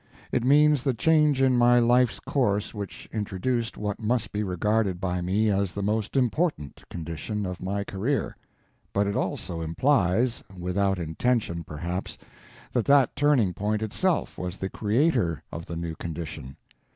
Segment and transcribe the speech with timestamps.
[0.31, 5.21] It means the change in my life's course which introduced what must be regarded by
[5.21, 8.35] me as the most _important _condition of my career.
[8.93, 15.75] But it also implies—without intention, perhaps—that that turning point _itself _was the creator of the
[15.75, 16.55] new condition.